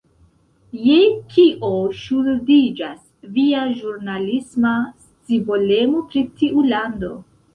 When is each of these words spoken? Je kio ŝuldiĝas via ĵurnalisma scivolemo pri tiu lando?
Je 0.85 0.95
kio 1.33 1.67
ŝuldiĝas 1.97 3.03
via 3.37 3.67
ĵurnalisma 3.81 4.73
scivolemo 5.09 6.03
pri 6.09 6.25
tiu 6.41 6.65
lando? 6.73 7.13